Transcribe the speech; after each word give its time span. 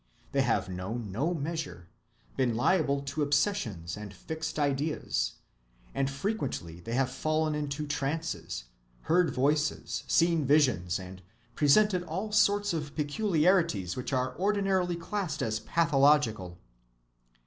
They 0.31 0.41
have 0.41 0.67
known 0.67 1.11
no 1.11 1.31
measure, 1.31 1.87
been 2.35 2.55
liable 2.55 3.01
to 3.03 3.21
obsessions 3.21 3.95
and 3.95 4.11
fixed 4.11 4.57
ideas; 4.57 5.33
and 5.93 6.09
frequently 6.09 6.79
they 6.79 6.95
have 6.95 7.11
fallen 7.11 7.53
into 7.53 7.85
trances, 7.85 8.63
heard 9.01 9.29
voices, 9.29 10.03
seen 10.07 10.43
visions, 10.43 10.99
and 10.99 11.21
presented 11.53 12.01
all 12.01 12.31
sorts 12.31 12.73
of 12.73 12.95
peculiarities 12.95 13.95
which 13.95 14.11
are 14.11 14.35
ordinarily 14.39 14.95
classed 14.95 15.43
as 15.43 15.59
pathological. 15.59 16.57